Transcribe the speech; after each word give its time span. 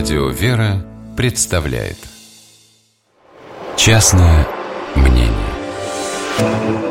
Радио 0.00 0.28
«Вера» 0.30 0.82
представляет 1.14 1.98
Частное 3.76 4.48
мнение 4.96 5.28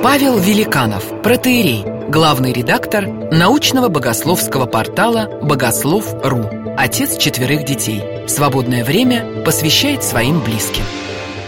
Павел 0.04 0.38
Великанов, 0.38 1.24
протеерей, 1.24 1.84
главный 2.08 2.54
редактор 2.54 3.08
научного 3.08 3.88
богословского 3.90 4.68
портала 4.68 5.28
«Богослов.ру», 5.42 6.76
отец 6.78 7.18
четверых 7.18 7.66
детей. 7.66 8.04
Свободное 8.28 8.86
время 8.86 9.44
посвящает 9.44 10.04
своим 10.04 10.40
близким. 10.44 10.84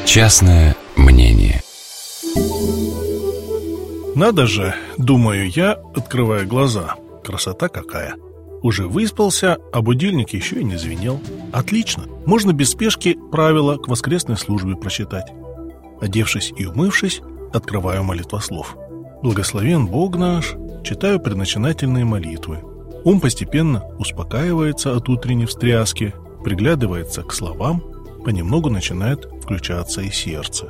Частное 0.04 0.76
мнение 0.96 1.62
Надо 4.16 4.48
же, 4.48 4.74
думаю 4.98 5.48
я, 5.48 5.74
открывая 5.94 6.46
глаза. 6.46 6.96
Красота 7.24 7.68
какая. 7.68 8.16
Уже 8.64 8.88
выспался, 8.88 9.58
а 9.72 9.82
будильник 9.84 10.32
еще 10.32 10.60
и 10.60 10.64
не 10.64 10.78
звенел. 10.78 11.20
Отлично, 11.52 12.06
можно 12.26 12.54
без 12.54 12.72
спешки 12.72 13.18
правила 13.32 13.78
к 13.78 13.88
воскресной 13.88 14.38
службе 14.38 14.76
прочитать. 14.76 15.32
Одевшись 16.00 16.54
и 16.56 16.66
умывшись, 16.66 17.22
открываю 17.54 18.04
молитвослов. 18.04 18.76
Благословен 19.22 19.88
Бог 19.88 20.16
наш, 20.18 20.56
читаю 20.84 21.20
предначинательные 21.20 22.06
молитвы. 22.06 22.60
Ум 23.04 23.20
постепенно 23.20 23.84
успокаивается 24.00 24.96
от 24.96 25.10
утренней 25.10 25.46
встряски, 25.46 26.14
приглядывается 26.44 27.24
к 27.24 27.34
словам, 27.34 27.84
понемногу 28.24 28.70
начинает 28.70 29.26
включаться 29.44 30.02
и 30.02 30.10
сердце. 30.10 30.70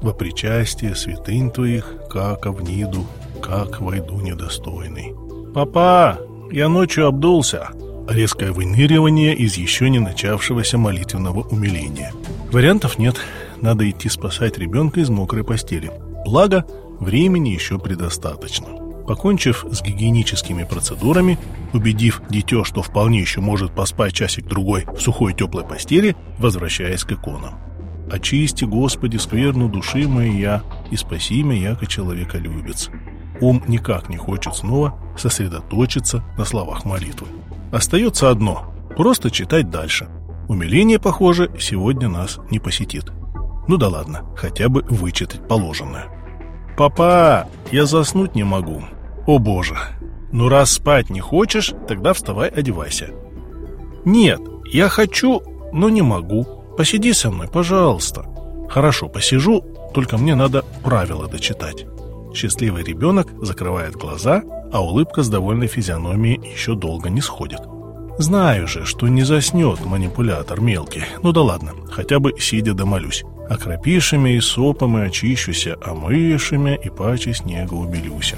Во 0.00 0.12
причастие 0.12 0.94
святынь 0.94 1.50
твоих, 1.50 1.94
как 2.10 2.46
овниду, 2.46 3.06
как 3.42 3.80
войду 3.80 4.20
недостойный. 4.20 5.14
«Папа, 5.54 6.18
я 6.50 6.68
ночью 6.68 7.06
обдулся!» 7.06 7.70
Резкое 8.08 8.52
выныривание 8.52 9.34
из 9.34 9.56
еще 9.56 9.88
не 9.88 9.98
начавшегося 9.98 10.76
молитвенного 10.76 11.40
умиления. 11.40 12.12
Вариантов 12.52 12.98
нет, 12.98 13.16
надо 13.62 13.88
идти 13.88 14.10
спасать 14.10 14.58
ребенка 14.58 15.00
из 15.00 15.08
мокрой 15.08 15.42
постели. 15.42 15.90
Благо, 16.26 16.66
времени 17.00 17.48
еще 17.50 17.78
предостаточно. 17.78 18.68
Покончив 19.06 19.64
с 19.70 19.82
гигиеническими 19.82 20.64
процедурами, 20.64 21.38
убедив 21.72 22.20
дитё, 22.28 22.62
что 22.64 22.82
вполне 22.82 23.20
еще 23.20 23.40
может 23.40 23.74
поспать 23.74 24.12
часик-другой 24.12 24.84
в 24.84 25.00
сухой 25.00 25.32
теплой 25.32 25.64
постели, 25.64 26.14
возвращаясь 26.38 27.04
к 27.04 27.12
иконам. 27.12 27.54
«Очисти, 28.10 28.66
Господи, 28.66 29.16
скверну 29.16 29.70
души 29.70 30.06
моя, 30.06 30.62
и 30.90 30.96
спаси 30.96 31.42
меня, 31.42 31.70
яко 31.70 31.86
человеколюбец». 31.86 32.90
Ум 33.40 33.62
никак 33.66 34.10
не 34.10 34.18
хочет 34.18 34.54
снова 34.54 34.98
сосредоточиться 35.16 36.22
на 36.36 36.44
словах 36.44 36.84
молитвы. 36.84 37.26
Остается 37.74 38.30
одно– 38.30 38.72
просто 38.96 39.32
читать 39.32 39.68
дальше. 39.68 40.08
Умиление, 40.48 41.00
похоже, 41.00 41.50
сегодня 41.58 42.08
нас 42.08 42.38
не 42.48 42.60
посетит. 42.60 43.06
Ну 43.66 43.76
да 43.78 43.88
ладно, 43.88 44.32
хотя 44.36 44.68
бы 44.68 44.82
вычитать 44.88 45.48
положенное. 45.48 46.06
«Папа, 46.76 47.48
я 47.72 47.84
заснуть 47.84 48.36
не 48.36 48.44
могу. 48.44 48.84
О 49.26 49.40
боже! 49.40 49.74
Ну 50.30 50.48
раз 50.48 50.70
спать 50.70 51.10
не 51.10 51.18
хочешь, 51.18 51.72
тогда 51.88 52.12
вставай, 52.12 52.48
одевайся». 52.48 53.10
«Нет, 54.04 54.40
я 54.72 54.88
хочу, 54.88 55.42
но 55.72 55.88
не 55.88 56.02
могу. 56.02 56.44
Посиди 56.76 57.12
со 57.12 57.32
мной, 57.32 57.48
пожалуйста». 57.48 58.24
«Хорошо, 58.70 59.08
посижу, 59.08 59.62
только 59.92 60.16
мне 60.16 60.36
надо 60.36 60.64
правила 60.84 61.26
дочитать». 61.26 61.86
Счастливый 62.34 62.82
ребенок 62.82 63.28
закрывает 63.40 63.94
глаза, 63.94 64.42
а 64.72 64.82
улыбка 64.82 65.22
с 65.22 65.28
довольной 65.28 65.68
физиономией 65.68 66.40
еще 66.52 66.74
долго 66.74 67.08
не 67.08 67.20
сходит. 67.20 67.60
Знаю 68.18 68.66
же, 68.66 68.84
что 68.84 69.06
не 69.06 69.22
заснет 69.22 69.84
манипулятор 69.84 70.60
мелкий. 70.60 71.04
Ну 71.22 71.32
да 71.32 71.42
ладно, 71.42 71.72
хотя 71.90 72.18
бы 72.18 72.32
сидя 72.38 72.74
домолюсь. 72.74 73.22
Окропишами 73.48 74.30
и 74.30 74.40
сопом 74.40 74.98
и 74.98 75.02
очищуся, 75.02 75.76
а 75.84 75.94
мышами 75.94 76.78
и 76.82 76.90
паче 76.90 77.34
снега 77.34 77.74
убелюся. 77.74 78.36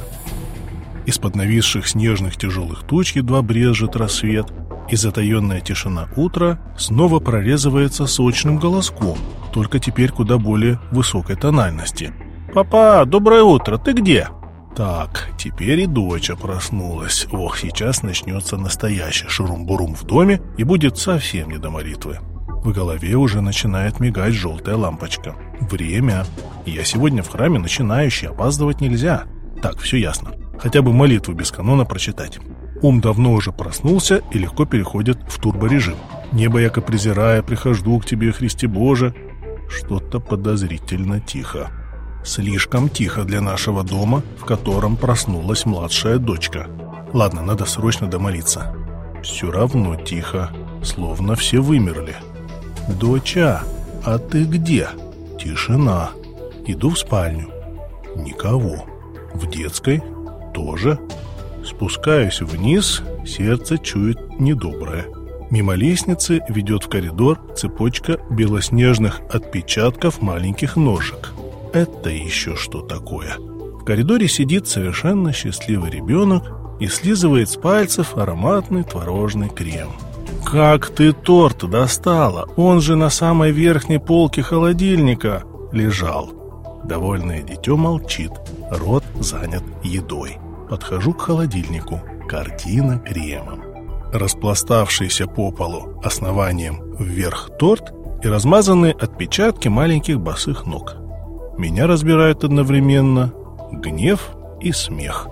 Из-под 1.06 1.34
нависших 1.34 1.88
снежных 1.88 2.36
тяжелых 2.36 2.82
туч 2.82 3.12
едва 3.16 3.40
брежет 3.40 3.96
рассвет, 3.96 4.46
и 4.90 4.96
затаенная 4.96 5.60
тишина 5.60 6.08
утра 6.16 6.60
снова 6.76 7.18
прорезывается 7.18 8.06
сочным 8.06 8.58
голоском, 8.58 9.16
только 9.52 9.78
теперь 9.78 10.10
куда 10.10 10.36
более 10.36 10.80
высокой 10.90 11.36
тональности– 11.36 12.12
«Папа, 12.56 13.04
доброе 13.06 13.42
утро, 13.42 13.76
ты 13.76 13.92
где?» 13.92 14.28
Так, 14.74 15.28
теперь 15.36 15.80
и 15.80 15.86
доча 15.86 16.36
проснулась. 16.36 17.26
Ох, 17.30 17.58
сейчас 17.58 18.02
начнется 18.02 18.56
настоящий 18.56 19.28
шурум-бурум 19.28 19.94
в 19.94 20.04
доме 20.04 20.40
и 20.56 20.64
будет 20.64 20.96
совсем 20.96 21.50
не 21.50 21.58
до 21.58 21.68
молитвы. 21.68 22.18
В 22.64 22.72
голове 22.72 23.14
уже 23.16 23.42
начинает 23.42 24.00
мигать 24.00 24.32
желтая 24.32 24.76
лампочка. 24.76 25.34
Время. 25.60 26.24
Я 26.64 26.82
сегодня 26.84 27.22
в 27.22 27.28
храме 27.28 27.58
начинающий, 27.58 28.28
опаздывать 28.28 28.80
нельзя. 28.80 29.24
Так, 29.60 29.76
все 29.76 29.98
ясно. 29.98 30.30
Хотя 30.58 30.80
бы 30.80 30.94
молитву 30.94 31.34
без 31.34 31.50
канона 31.50 31.84
прочитать. 31.84 32.38
Ум 32.80 33.02
давно 33.02 33.34
уже 33.34 33.52
проснулся 33.52 34.22
и 34.30 34.38
легко 34.38 34.64
переходит 34.64 35.18
в 35.28 35.38
турборежим. 35.42 35.96
Небо 36.32 36.58
яко 36.58 36.80
презирая, 36.80 37.42
прихожу 37.42 37.98
к 37.98 38.06
тебе, 38.06 38.32
Христе 38.32 38.66
Боже. 38.66 39.14
Что-то 39.68 40.20
подозрительно 40.20 41.20
тихо. 41.20 41.70
Слишком 42.26 42.90
тихо 42.90 43.24
для 43.24 43.40
нашего 43.40 43.82
дома, 43.82 44.22
в 44.36 44.44
котором 44.44 44.96
проснулась 44.96 45.64
младшая 45.64 46.18
дочка. 46.18 46.66
Ладно, 47.14 47.40
надо 47.42 47.64
срочно 47.64 48.08
домолиться. 48.08 48.74
Все 49.22 49.50
равно 49.50 49.96
тихо, 49.96 50.50
словно 50.82 51.36
все 51.36 51.60
вымерли. 51.60 52.16
«Доча, 53.00 53.62
а 54.04 54.18
ты 54.18 54.44
где?» 54.44 54.88
Тишина. 55.38 56.10
Иду 56.66 56.90
в 56.90 56.98
спальню. 56.98 57.48
Никого. 58.16 58.84
В 59.32 59.48
детской 59.48 60.02
тоже. 60.52 60.98
Спускаюсь 61.64 62.40
вниз, 62.40 63.02
сердце 63.24 63.78
чует 63.78 64.40
недоброе. 64.40 65.06
Мимо 65.50 65.74
лестницы 65.74 66.40
ведет 66.48 66.82
в 66.82 66.88
коридор 66.88 67.38
цепочка 67.54 68.18
белоснежных 68.30 69.20
отпечатков 69.30 70.20
маленьких 70.20 70.74
ножек. 70.74 71.32
Это 71.76 72.08
еще 72.08 72.56
что 72.56 72.80
такое? 72.80 73.36
В 73.36 73.84
коридоре 73.84 74.28
сидит 74.28 74.66
совершенно 74.66 75.34
счастливый 75.34 75.90
ребенок 75.90 76.50
и 76.80 76.86
слизывает 76.86 77.50
с 77.50 77.56
пальцев 77.56 78.16
ароматный 78.16 78.82
творожный 78.82 79.50
крем. 79.50 79.90
«Как 80.42 80.88
ты 80.88 81.12
торт 81.12 81.68
достала? 81.68 82.48
Он 82.56 82.80
же 82.80 82.96
на 82.96 83.10
самой 83.10 83.50
верхней 83.50 83.98
полке 83.98 84.40
холодильника 84.40 85.42
лежал». 85.70 86.30
Довольное 86.84 87.42
дитё 87.42 87.76
молчит, 87.76 88.32
рот 88.70 89.04
занят 89.20 89.64
едой. 89.84 90.38
Подхожу 90.70 91.12
к 91.12 91.20
холодильнику, 91.20 92.00
картина 92.26 93.00
кремом. 93.00 93.60
Распластавшийся 94.14 95.26
по 95.26 95.50
полу 95.50 96.00
основанием 96.02 96.96
вверх 96.98 97.50
торт 97.58 97.92
и 98.22 98.28
размазанные 98.28 98.94
отпечатки 98.94 99.68
маленьких 99.68 100.18
босых 100.18 100.64
ног. 100.64 100.96
Меня 101.58 101.86
разбирают 101.86 102.44
одновременно 102.44 103.32
гнев 103.72 104.30
и 104.60 104.72
смех. 104.72 105.28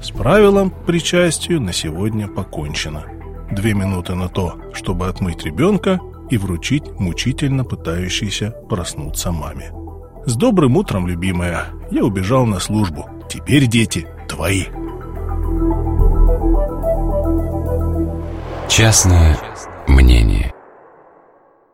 С 0.00 0.10
правилом 0.10 0.72
причастию 0.86 1.60
на 1.60 1.72
сегодня 1.72 2.26
покончено. 2.26 3.04
Две 3.50 3.74
минуты 3.74 4.14
на 4.14 4.28
то, 4.28 4.56
чтобы 4.72 5.06
отмыть 5.06 5.44
ребенка 5.44 6.00
и 6.30 6.38
вручить 6.38 6.98
мучительно 6.98 7.64
пытающейся 7.64 8.50
проснуться 8.68 9.30
маме. 9.30 9.72
С 10.26 10.34
добрым 10.34 10.76
утром, 10.76 11.06
любимая, 11.06 11.66
я 11.90 12.04
убежал 12.04 12.46
на 12.46 12.58
службу. 12.58 13.08
Теперь 13.28 13.66
дети 13.66 14.06
твои. 14.28 14.64
Частное 18.68 19.38
мнение 19.86 20.52